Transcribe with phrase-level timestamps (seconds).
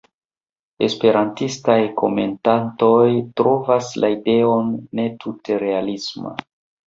[0.85, 3.03] Esperantistaj komentantoj
[3.41, 6.35] trovas la ideon ne tute realisma.